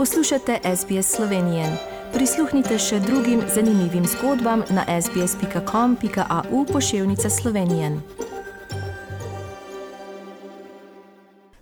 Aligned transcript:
Poslušate 0.00 0.58
SBS 0.76 1.16
Slovenije. 1.16 1.64
Prisluhnite 2.12 2.78
še 2.78 3.00
drugim 3.00 3.42
zanimivim 3.54 4.06
zgodbam 4.06 4.62
na 4.70 5.00
sbsp.com.au 5.02 6.64
pošiljka 6.72 7.30
Slovenije. 7.30 8.00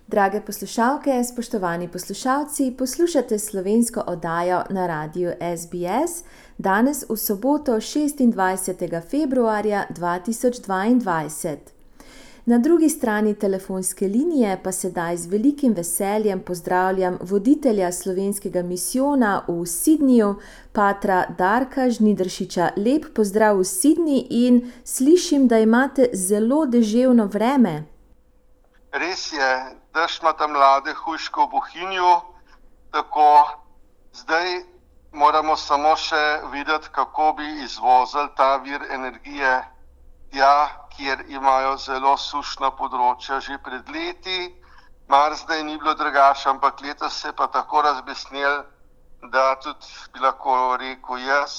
Drage 0.07 0.41
poslušalke, 0.41 1.23
spoštovani 1.23 1.87
poslušalci, 1.87 2.75
poslušate 2.77 3.39
slovensko 3.39 4.03
oddajo 4.07 4.63
na 4.69 4.87
radiju 4.87 5.31
SBS 5.57 6.23
danes 6.57 7.03
v 7.09 7.17
soboto 7.17 7.75
26. 7.75 9.01
februarja 9.09 9.83
2022. 9.89 11.78
Na 12.49 12.57
drugi 12.57 12.89
strani 12.89 13.35
telefonske 13.39 14.07
linije 14.07 14.61
pa 14.63 14.71
sedaj 14.71 15.17
z 15.17 15.27
velikim 15.27 15.73
veseljem 15.73 16.39
pozdravljam 16.43 17.17
voditelja 17.21 17.91
slovenskega 17.91 18.63
misijona 18.63 19.43
v 19.47 19.53
Sydneyju, 19.53 20.31
patra 20.73 21.25
Darka 21.37 21.89
Žnidršiča. 21.89 22.69
Lep 22.77 23.05
pozdrav 23.15 23.59
v 23.59 23.67
Sydney 23.69 24.25
in 24.29 24.71
slišim, 24.83 25.47
da 25.47 25.59
imate 25.59 26.09
zelo 26.13 26.65
deževno 26.65 27.25
vreme. 27.25 27.83
Res 28.91 29.29
je, 29.33 29.51
dež 29.93 30.19
ima 30.21 30.33
tam 30.33 30.57
mlade 30.57 30.93
hujško 31.03 31.45
v 31.45 31.49
Bohinju, 31.51 32.11
tako 32.91 33.29
zdaj 34.23 34.63
moramo 35.11 35.53
samo 35.55 35.93
še 35.95 36.25
videti, 36.51 36.89
kako 36.97 37.33
bi 37.37 37.45
izvozili 37.63 38.33
ta 38.37 38.55
vir 38.57 38.81
energije 38.89 39.53
tja, 40.31 40.88
kjer 40.99 41.23
imajo 41.31 41.77
zelo 41.79 42.17
sušna 42.19 42.71
področja 42.75 43.39
že 43.39 43.57
pred 43.63 43.87
leti. 43.95 44.39
Mar 45.07 45.33
zdaj 45.33 45.63
ni 45.63 45.77
bilo 45.79 45.93
drugače, 45.95 46.49
ampak 46.49 46.81
letos 46.83 47.15
se 47.21 47.29
je 47.31 47.33
pa 47.33 47.47
tako 47.47 47.81
razbesnil, 47.81 48.63
da 49.31 49.45
tudi 49.63 49.87
bi 50.13 50.19
lahko 50.19 50.75
rekel 50.77 51.23
jaz, 51.23 51.53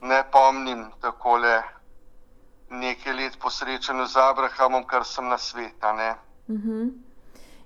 ne 0.00 0.22
pomnim 0.32 0.88
takole 1.04 1.60
nekaj 2.70 3.14
let 3.20 3.36
po 3.42 3.50
srečanju 3.50 4.06
z 4.06 4.16
Abrahamom, 4.24 4.86
kar 4.88 5.04
sem 5.04 5.28
na 5.28 5.38
sveta. 5.38 5.92
Uh 6.48 6.54
mhm. 6.54 6.70
-huh. 6.70 6.90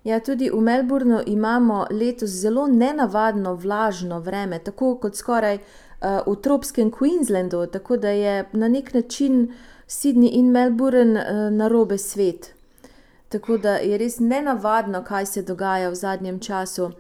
Ja, 0.04 0.20
tudi 0.20 0.50
v 0.50 0.60
Melbournu 0.60 1.20
imamo 1.26 1.86
letos 1.90 2.30
zelo 2.30 2.66
nenavadno 2.66 3.54
vlažno 3.54 4.18
vreme, 4.18 4.58
tako 4.58 4.96
kot 4.98 5.14
skoraj 5.16 5.58
uh, 5.58 6.26
v 6.26 6.36
tropskem 6.42 6.90
Queenslandu, 6.90 7.66
tako 7.70 7.96
da 7.96 8.08
je 8.08 8.48
na 8.52 8.68
nek 8.68 8.94
način 8.94 9.54
Sydney 9.92 10.28
in 10.38 10.50
Melbourne 10.52 11.20
uh, 11.20 11.50
na 11.52 11.68
robe 11.68 11.98
svet. 11.98 12.54
Tako 13.28 13.58
da 13.58 13.74
je 13.76 13.98
res 13.98 14.18
nenavadno, 14.20 15.02
kaj 15.04 15.26
se 15.26 15.42
dogaja 15.42 15.90
v 15.90 15.94
zadnjem 15.94 16.38
času. 16.40 16.90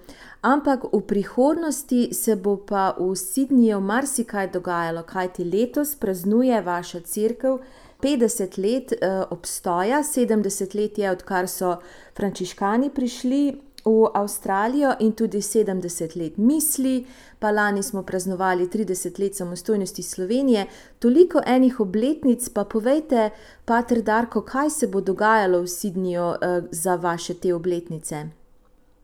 Ampak 0.42 0.84
v 0.92 1.00
prihodnosti 1.06 2.02
se 2.12 2.36
bo 2.36 2.56
pa 2.56 2.92
v 2.98 3.14
Sydneyju 3.16 3.80
marsikaj 3.80 4.50
dogajalo, 4.52 5.02
kajti 5.08 5.44
letos 5.44 5.94
praznuje 5.96 6.60
vaša 6.60 7.00
crkva 7.00 7.58
50 8.02 8.58
let 8.58 8.92
uh, 8.92 9.24
obstoja, 9.30 10.02
70 10.02 10.74
let 10.76 10.98
je, 10.98 11.10
odkar 11.10 11.48
so 11.48 11.76
frančiškani 12.16 12.90
prišli 12.90 13.42
v 13.84 14.10
Avstralijo, 14.14 14.94
in 15.00 15.12
tudi 15.12 15.38
70 15.42 16.16
let 16.16 16.36
misli, 16.36 17.06
pa 17.38 17.50
lani 17.50 17.82
smo 17.82 18.02
praznovali 18.02 18.68
30 18.68 19.22
let 19.22 19.36
samostojnosti 19.36 20.02
Slovenije, 20.02 20.66
toliko 20.98 21.40
enih 21.46 21.80
obletnic, 21.80 22.48
pa 22.48 22.64
povejte, 22.64 23.30
Pater 23.64 24.02
Darko, 24.02 24.42
kaj 24.42 24.70
se 24.70 24.86
bo 24.86 25.00
dogajalo 25.00 25.62
v 25.62 25.66
Sydneyju 25.66 26.28
uh, 26.28 26.64
za 26.70 26.96
vaše 26.96 27.34
te 27.34 27.54
obletnice. 27.54 28.26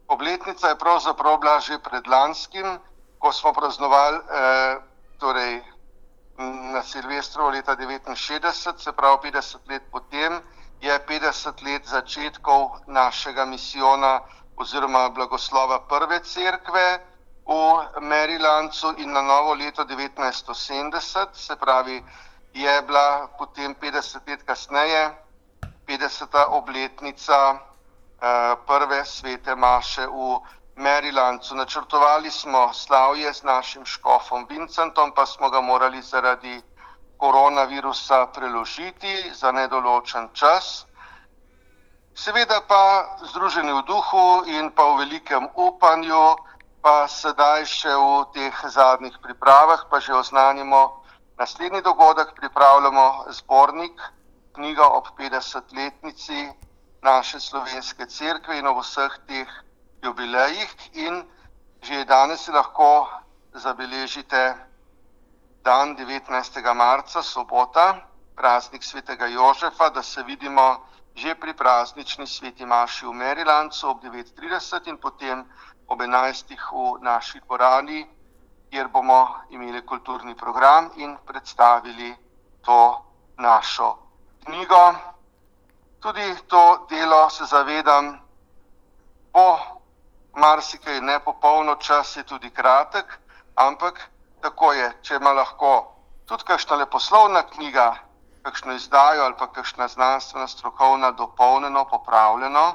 Obletnica 0.09 0.69
je 0.69 0.79
pravzaprav 0.79 1.41
bila 1.41 1.61
že 1.61 1.79
pred 1.79 2.07
lanskim, 2.07 2.79
ko 3.19 3.33
smo 3.33 3.53
praznovali 3.53 4.17
eh, 4.17 4.81
torej 5.19 5.61
na 6.73 6.83
Silvestrovo 6.83 7.51
leta 7.51 7.77
1969, 7.77 8.79
se 8.79 8.93
pravi 8.93 9.31
50 9.31 9.57
let 9.69 9.83
potem, 9.91 10.41
je 10.81 10.99
50 11.09 11.65
let 11.67 11.83
začetkov 11.87 12.71
našega 12.87 13.45
misijona 13.45 14.21
oziroma 14.59 15.09
blagoslova 15.11 15.81
prve 15.81 16.21
cerkve 16.21 16.99
v 17.47 17.53
Marylandu 18.01 18.95
in 18.99 19.13
na 19.13 19.23
novo 19.23 19.55
leto 19.55 19.85
1970, 19.85 21.29
se 21.33 21.57
pravi, 21.57 22.05
je 22.53 22.83
bila 22.83 23.29
potem 23.39 23.75
50 23.75 24.29
let 24.29 24.43
kasneje, 24.43 25.15
50. 25.87 26.45
obletnica 26.49 27.55
eh, 27.55 28.57
prve 28.67 29.05
svete 29.05 29.55
Maše 29.55 30.07
v 30.07 30.41
Marylandu. 30.77 31.55
Načrtovali 31.55 32.31
smo 32.31 32.75
slavje 32.75 33.33
z 33.33 33.43
našim 33.43 33.87
škofom 33.87 34.47
Vincentom, 34.51 35.13
pa 35.15 35.27
smo 35.27 35.51
ga 35.51 35.61
morali 35.61 36.03
zaradi 36.03 36.63
koronavirusa 37.17 38.27
preložiti 38.27 39.31
za 39.35 39.53
nedoločen 39.53 40.29
čas. 40.33 40.88
Seveda 42.19 42.59
pa 42.67 43.15
združeni 43.31 43.71
v 43.71 43.83
duhu 43.87 44.43
in 44.51 44.75
pa 44.75 44.83
v 44.91 45.07
velikem 45.07 45.47
upanju, 45.55 46.35
pa 46.83 47.07
sedaj 47.07 47.63
še 47.63 47.95
v 47.95 48.27
teh 48.35 48.57
zadnjih 48.75 49.15
pripravah, 49.23 49.87
pa 49.87 50.03
že 50.03 50.19
oznanimo 50.19 50.99
naslednji 51.39 51.79
dogodek, 51.87 52.35
pripravljamo 52.35 53.31
zbornik, 53.39 53.95
knjiga 54.51 54.91
ob 54.99 55.15
50-letnici 55.15 56.51
naše 57.07 57.39
slovenske 57.39 58.11
cerkve 58.11 58.59
in 58.59 58.67
ob 58.67 58.83
vseh 58.83 59.15
teh 59.31 59.51
jubilejih 60.03 60.75
in 60.99 61.23
že 61.87 62.03
danes 62.03 62.51
lahko 62.51 63.07
zabeležite 63.55 64.59
dan 65.63 65.95
19. 65.95 66.27
marca, 66.75 67.23
sobota, 67.23 68.03
praznik 68.35 68.83
svetega 68.83 69.31
Jožefa, 69.31 69.95
da 69.95 70.03
se 70.03 70.27
vidimo 70.27 70.83
že 71.19 71.35
pri 71.35 71.51
praznični 71.51 72.27
sveti 72.27 72.63
Maši 72.63 73.07
v 73.07 73.13
Marylandu 73.13 73.75
ob 73.91 73.99
9.30 73.99 74.87
in 74.87 75.03
potem 75.03 75.43
ob 75.91 75.99
11. 75.99 76.55
v 76.55 77.03
naši 77.03 77.43
dvorani, 77.43 78.07
kjer 78.71 78.87
bomo 78.89 79.43
imeli 79.51 79.83
kulturni 79.83 80.35
program 80.39 80.91
in 80.97 81.19
predstavili 81.27 82.15
to 82.63 83.03
našo 83.39 83.99
knjigo. 84.47 84.95
Tudi 85.99 86.37
to 86.47 86.87
delo 86.91 87.31
se 87.31 87.45
zavedam, 87.45 88.21
bo 89.33 89.59
marsikaj 90.39 91.01
nepopolno, 91.01 91.75
čas 91.83 92.17
je 92.17 92.23
tudi 92.23 92.51
kratek, 92.51 93.19
ampak 93.57 93.99
tako 94.41 94.73
je, 94.73 94.93
če 95.03 95.19
ima 95.19 95.33
lahko 95.33 95.99
tudi 96.27 96.45
kakšna 96.45 96.77
leposlovna 96.77 97.43
knjiga, 97.43 98.08
kakšno 98.43 98.73
izdajo 98.73 99.25
ali 99.25 99.35
pa 99.39 99.47
kakšna 99.53 99.89
znanstvena, 99.89 100.49
strokovna, 100.49 101.11
dopolnjeno, 101.11 101.85
popravljeno, 101.85 102.73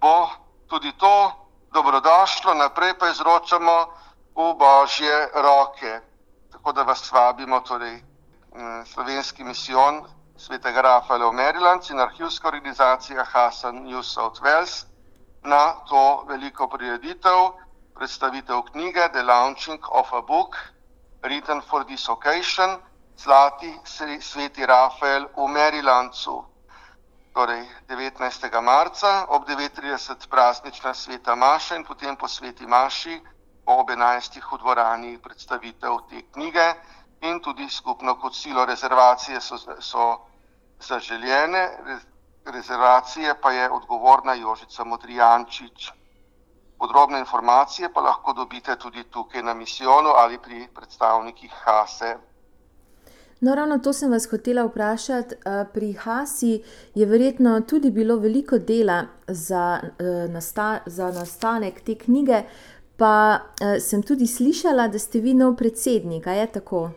bo 0.00 0.28
tudi 0.66 0.92
to 0.98 1.32
dobrodošlo, 1.72 2.54
naprej 2.54 2.98
pa 2.98 3.08
izročamo 3.08 3.86
v 4.34 4.54
božje 4.54 5.28
roke. 5.34 6.00
Tako 6.52 6.72
da 6.72 6.82
vas 6.82 7.12
vabimo, 7.12 7.60
torej 7.60 8.02
slovenski 8.86 9.44
misijon 9.44 10.04
svetega 10.36 10.80
Rafaela 10.80 11.30
v 11.30 11.32
Maryland 11.32 11.90
in 11.90 12.00
arhivska 12.00 12.48
organizacija 12.48 13.24
Hasan 13.24 13.84
New 13.84 14.02
South 14.02 14.40
Wales 14.42 14.84
na 15.42 15.74
to 15.88 16.24
veliko 16.28 16.68
prireditev, 16.68 17.52
predstavitev 17.94 18.62
knjige 18.62 19.08
The 19.12 19.22
Launching 19.22 19.80
of 19.92 20.12
a 20.12 20.22
Book, 20.22 20.56
written 21.22 21.62
for 21.62 21.84
this 21.84 22.08
occasion, 22.08 22.78
Zlati 23.16 23.80
sveti 24.20 24.66
Rafael 24.66 25.28
v 25.36 25.48
Marylandu. 25.48 26.44
Torej 27.32 27.64
19. 27.88 28.60
marca 28.60 29.26
ob 29.28 29.48
9.30 29.48 30.28
praznična 30.28 30.94
sveta 30.94 31.34
Maša 31.34 31.76
in 31.76 31.84
potem 31.84 32.16
po 32.16 32.28
sveti 32.28 32.66
Maši 32.66 33.20
ob 33.64 33.88
11. 33.88 34.40
v 34.52 34.58
dvorani 34.58 35.18
predstavitev 35.18 35.96
te 36.10 36.22
knjige 36.32 36.74
in 37.20 37.40
tudi 37.40 37.68
skupno 37.70 38.20
kot 38.20 38.34
silo 38.34 38.64
rezervacije 38.64 39.40
so, 39.40 39.56
so 39.80 40.26
zaželjene 40.80 41.70
rezervacije 42.44 43.40
pa 43.40 43.52
je 43.52 43.70
odgovorna 43.70 44.34
Jožica 44.34 44.84
Modrijančič. 44.84 45.92
Podrobne 46.78 47.18
informacije 47.18 47.92
pa 47.92 48.00
lahko 48.00 48.32
dobite 48.32 48.76
tudi 48.76 49.04
tukaj 49.04 49.42
na 49.42 49.54
misijonu 49.54 50.10
ali 50.16 50.38
pri 50.38 50.68
predstavnikih 50.74 51.52
Hase. 51.64 52.31
No, 53.42 53.54
ravno 53.54 53.78
to 53.78 53.92
sem 53.92 54.10
vas 54.10 54.28
hotela 54.30 54.62
vprašati. 54.64 55.34
Pri 55.74 55.92
Hasi 55.92 56.62
je 56.94 57.06
verjetno 57.06 57.60
tudi 57.60 57.90
bilo 57.90 58.16
veliko 58.16 58.58
dela 58.58 59.02
za, 59.26 59.80
nasta 60.28 60.78
za 60.86 61.10
nastanek 61.10 61.80
te 61.80 61.94
knjige, 61.98 62.42
pa 62.96 63.40
sem 63.80 64.02
tudi 64.02 64.26
slišala, 64.26 64.86
da 64.88 64.98
ste 64.98 65.18
vi 65.20 65.34
nov 65.34 65.56
predsednik. 65.56 66.26
Je 66.26 66.46
tako? 66.46 66.90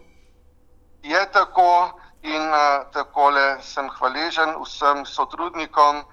Je 1.03 1.25
tako. 1.33 1.99
In 2.21 2.45
tako 2.93 3.31
sem 3.61 3.89
hvaležen 3.89 4.53
vsem 4.61 5.05
sotrudnikom, 5.05 6.03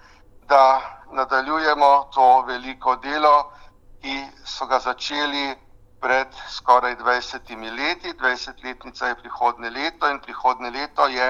da 0.48 0.80
nadaljujemo 1.12 2.08
to 2.14 2.44
veliko 2.48 2.96
delo, 2.96 3.52
ki 4.00 4.16
so 4.44 4.66
ga 4.66 4.80
začeli 4.80 5.54
pred 6.02 6.28
skoraj 6.50 6.96
20 6.98 7.54
leti. 7.78 8.12
20-letnica 8.18 9.06
je 9.06 9.14
prihodne 9.14 9.70
leto 9.70 10.10
in 10.10 10.18
prihodne 10.20 10.70
leto 10.70 11.06
je 11.06 11.28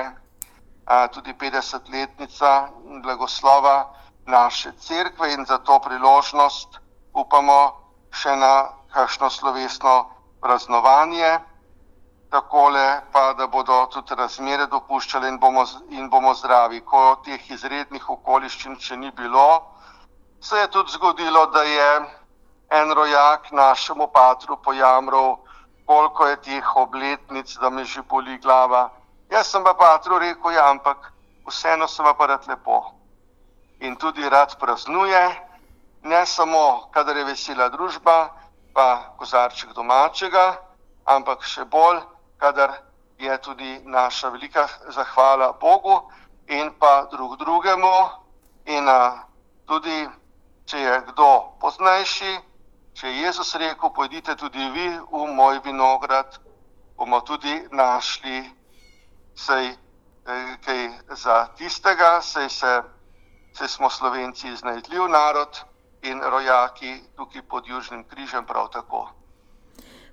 a, 0.84 1.08
tudi 1.08 1.34
50-letnica 1.36 2.68
blagoslova 3.02 3.92
naše 4.26 4.72
cerkve 4.72 5.32
in 5.32 5.44
za 5.44 5.58
to 5.58 5.78
priložnost 5.78 6.80
upamo 7.12 7.76
še 8.10 8.36
na 8.36 8.72
kakšno 8.92 9.30
slovesno 9.30 10.08
praznovanje. 10.40 11.38
Takole 12.32 13.02
pa, 13.12 13.32
da 13.36 13.46
bodo 13.46 13.86
tudi 13.92 14.16
razmere 14.16 14.66
dopuščale 14.66 15.28
in 15.28 15.36
bomo, 15.38 15.66
in 15.90 16.08
bomo 16.08 16.32
zdravi. 16.34 16.80
Ko 16.80 17.20
teh 17.24 17.50
izrednih 17.50 18.08
okoliščin 18.08 18.80
še 18.80 18.96
ni 18.96 19.10
bilo, 19.12 19.68
se 20.40 20.56
je 20.56 20.68
tudi 20.72 20.96
zgodilo, 20.96 21.46
da 21.52 21.62
je 21.62 21.88
en 22.72 22.92
rojak 22.92 23.52
našemu 23.52 24.06
patru 24.06 24.56
pojamral, 24.56 25.36
koliko 25.86 26.26
je 26.26 26.36
teh 26.36 26.76
obletnic, 26.76 27.56
da 27.60 27.70
me 27.70 27.84
že 27.84 28.02
boli 28.02 28.38
glava. 28.38 28.90
Jaz 29.30 29.46
sem 29.46 29.64
pa 29.64 29.74
patru 29.74 30.18
rekel, 30.18 30.50
ja, 30.50 30.70
ampak 30.70 31.12
vseeno 31.46 31.88
sem 31.88 32.06
pa 32.18 32.26
rad 32.26 32.48
lepo. 32.48 32.94
In 33.80 33.96
tudi 33.96 34.28
rad 34.28 34.56
praznuje, 34.58 35.36
ne 36.02 36.26
samo, 36.26 36.88
kadar 36.90 37.16
je 37.16 37.24
vesela 37.24 37.68
družba, 37.68 38.30
pa 38.72 39.12
kozarček 39.18 39.72
domačega, 39.76 40.56
ampak 41.04 41.44
še 41.44 41.64
bolj, 41.64 42.00
kadar 42.40 42.72
je 43.18 43.38
tudi 43.38 43.80
naša 43.84 44.28
velika 44.28 44.68
zahvala 44.88 45.52
Bogu 45.60 46.08
in 46.48 46.72
pa 46.78 47.04
drug 47.10 47.36
drugemu. 47.36 48.08
In 48.64 48.88
a, 48.88 49.26
tudi, 49.66 50.08
če 50.64 50.78
je 50.78 51.00
kdo 51.10 51.58
poznajši, 51.60 52.51
če 52.94 53.08
je 53.08 53.22
Jezus 53.22 53.54
rekel, 53.54 53.90
pojdite 53.90 54.36
tudi 54.36 54.70
vi 54.74 54.88
v 55.12 55.26
moj 55.34 55.60
vinograd, 55.64 56.38
bomo 56.96 57.20
tudi 57.20 57.54
našli 57.72 58.42
sej, 59.34 59.72
kaj 60.64 60.80
za 61.16 61.48
tistega, 61.58 62.20
sej, 62.22 62.48
se, 62.48 62.82
sej 63.56 63.68
smo 63.68 63.90
Slovenci 63.90 64.48
iznajdljiv 64.52 65.08
narod 65.08 65.64
in 66.02 66.20
rojaki 66.20 67.00
tukaj 67.16 67.42
pod 67.42 67.66
Južnim 67.66 68.04
križem 68.04 68.46
prav 68.46 68.68
tako. 68.72 69.08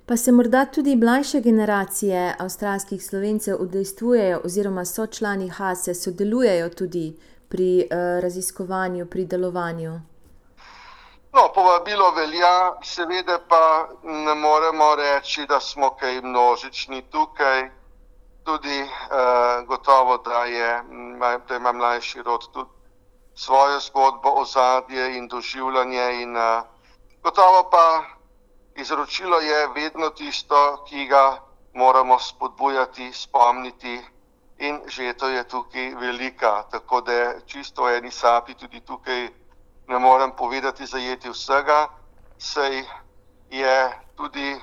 Pa 0.06 0.16
se 0.16 0.32
morda 0.32 0.64
tudi 0.66 0.96
mlajše 0.96 1.40
generacije 1.40 2.34
avstralskih 2.38 3.04
slovencev 3.04 3.56
udejstvujejo, 3.60 4.40
oziroma 4.44 4.84
so 4.84 5.06
člani 5.06 5.48
Hase, 5.48 5.94
sodelujejo 5.94 6.68
tudi 6.68 7.16
pri 7.48 7.86
uh, 7.86 8.22
raziskovanju, 8.22 9.06
pri 9.06 9.24
delovanju. 9.24 10.00
No, 11.32 11.42
povabilo 11.54 12.10
velja, 12.10 12.74
seveda 12.82 13.38
pa 13.48 13.88
ne 14.02 14.34
moremo 14.34 14.94
reči, 14.98 15.46
da 15.46 15.60
smo 15.60 15.90
kaj 15.94 16.20
množični 16.22 17.02
tukaj. 17.10 17.70
Tudi 18.44 18.80
uh, 18.82 19.66
gotovo, 19.66 20.16
da, 20.18 20.44
je, 20.44 20.82
da 21.48 21.56
ima 21.56 21.72
mlajši 21.72 22.22
rod 22.22 22.48
tudi 22.52 22.70
svojo 23.34 23.80
zgodbo, 23.80 24.32
ozadje 24.42 25.16
in 25.16 25.28
doživljanje. 25.28 26.22
In, 26.22 26.36
uh, 26.36 26.64
gotovo 27.22 27.68
pa 27.70 28.02
izročilo 28.74 29.38
je 29.40 29.68
vedno 29.74 30.10
tisto, 30.10 30.84
ki 30.88 31.06
ga 31.06 31.38
moramo 31.74 32.18
spodbujati, 32.18 33.12
spomniti. 33.12 34.00
In 34.58 34.80
že 34.86 35.12
to 35.12 35.28
je 35.28 35.44
tukaj 35.48 35.94
velika, 35.94 36.62
tako 36.70 37.00
da 37.00 37.40
čisto 37.46 37.88
eni 37.88 38.10
sapi 38.10 38.54
tudi 38.54 38.80
tukaj 38.80 39.28
ne 39.90 39.98
morem 39.98 40.30
povedati, 40.38 40.86
zajeti 40.86 41.30
vsega, 41.30 41.88
sej 42.38 42.84
je 43.50 43.90
tudi 44.14 44.54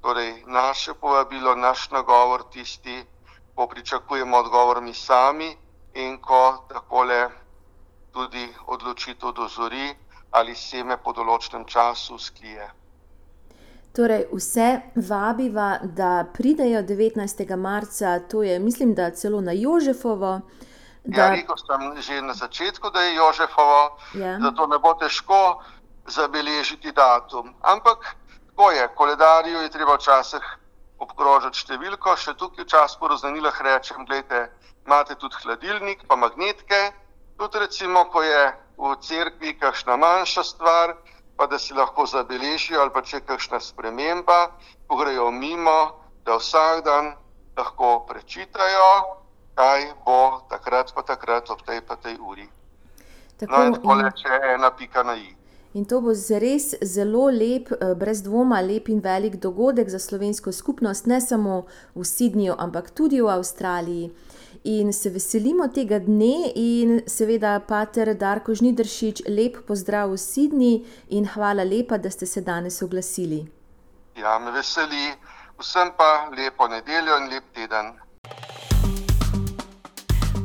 torej, 0.00 0.42
naše 0.46 0.94
povabilo, 0.94 1.54
naš 1.54 1.90
nagovor 1.90 2.42
tisti, 2.52 3.04
ko 3.54 3.66
pričakujemo 3.66 4.36
odgovor 4.36 4.80
mi 4.80 4.94
sami 4.94 5.56
in 5.94 6.18
ko 6.20 6.64
takole 6.68 7.28
tudi 8.12 8.48
odločitev 8.66 9.32
dozori 9.32 9.92
ali 10.30 10.54
seme 10.54 10.96
po 10.96 11.12
določenem 11.12 11.64
času 11.64 12.18
sklije. 12.18 12.68
Torej, 13.96 14.26
vse 14.32 14.68
vabiva, 15.08 15.78
da 15.82 16.24
pridejo 16.32 16.82
19. 16.82 17.56
marca, 17.56 18.18
to 18.28 18.42
je, 18.42 18.58
mislim, 18.58 18.94
da 18.94 19.10
celo 19.10 19.40
na 19.40 19.52
Jožefovo. 19.52 20.40
Da... 21.06 21.22
Ja, 21.22 21.30
rekel 21.30 21.56
sem 21.56 22.02
že 22.02 22.22
na 22.22 22.34
začetku, 22.34 22.90
da 22.90 23.00
je 23.00 23.14
Jožefovo, 23.14 23.98
Ja. 24.14 24.38
zato 24.42 24.66
ne 24.66 24.78
bo 24.78 24.94
težko 24.94 25.62
zabeležiti 26.06 26.92
datum. 26.92 27.54
Ampak 27.62 28.16
tako 28.46 28.70
je, 28.70 28.88
koledarju 28.94 29.60
je 29.62 29.70
treba 29.70 29.94
včasih 29.96 30.42
obkrožiti 30.98 31.58
številko, 31.60 32.16
še 32.16 32.34
tukaj 32.34 32.64
včasih 32.64 32.98
po 32.98 33.08
raznanilah 33.08 33.60
rečem, 33.60 34.04
gledajte, 34.06 34.50
imate 34.86 35.14
tudi 35.14 35.36
hladilnik, 35.44 36.06
pa 36.08 36.16
magnetke, 36.16 36.92
tudi 37.38 37.58
recimo, 37.58 38.04
ko 38.10 38.22
je 38.22 38.42
v 38.78 38.96
cerkvi 39.00 39.58
kakšna 39.60 39.96
manjša 39.96 40.42
stvar, 40.44 40.96
pa 41.36 41.46
da 41.46 41.58
si 41.58 41.74
lahko 41.74 42.06
zabeležijo 42.06 42.80
ali 42.80 42.90
pa 42.90 43.02
če 43.02 43.16
je 43.20 43.26
kakšna 43.28 43.60
sprememba, 43.60 44.50
ko 44.88 44.96
grejo 44.96 45.30
mimo, 45.30 46.00
da 46.24 46.40
vsak 46.40 46.84
dan 46.84 47.12
lahko 47.56 48.06
prečitajo, 48.08 48.88
kaj 49.56 49.80
bo 50.04 50.18
takrat 50.50 50.92
pa 50.94 51.02
takrat 51.02 51.50
ob 51.50 51.62
tej 51.66 51.80
pa 51.80 51.96
tej 51.96 52.16
uri. 52.20 52.46
Tako, 53.38 53.52
No 53.52 53.64
in 53.66 53.74
tako 53.74 53.92
in, 53.92 54.04
reče 54.04 54.28
ena 54.54 54.70
pika 54.70 55.02
na 55.02 55.16
i. 55.16 55.34
in 55.74 55.84
to 55.84 56.00
bo 56.00 56.12
res 56.40 56.74
zelo 56.82 57.28
lep, 57.30 57.72
eh, 57.72 57.94
brez 57.94 58.22
dvoma, 58.22 58.60
lep 58.60 58.88
in 58.88 59.00
velik 59.00 59.36
dogodek 59.36 59.88
za 59.88 59.98
slovensko 59.98 60.52
skupnost, 60.52 61.06
ne 61.06 61.20
samo 61.20 61.66
v 61.94 62.00
Sydneyju, 62.04 62.54
ampak 62.58 62.90
tudi 62.90 63.20
v 63.20 63.28
Avstraliji. 63.28 64.10
In 64.64 64.92
se 64.92 65.10
veselimo 65.10 65.68
tega 65.68 65.98
dne, 65.98 66.52
in 66.54 67.02
seveda, 67.06 67.60
pater 67.60 68.14
Darko 68.14 68.54
Žnidršič, 68.54 69.22
lep 69.28 69.56
pozdrav 69.66 70.10
v 70.10 70.16
Sydney 70.18 70.84
in 71.08 71.26
hvala 71.26 71.62
lepa, 71.64 71.98
da 71.98 72.10
ste 72.10 72.26
se 72.26 72.40
danes 72.40 72.82
oglasili. 72.82 73.46
Ja, 74.16 74.38
me 74.38 74.50
veseli, 74.50 75.12
vsem 75.60 75.92
pa 75.96 76.30
lepo 76.36 76.68
nedeljo 76.68 77.16
in 77.18 77.28
lep 77.30 77.44
teden. 77.54 77.92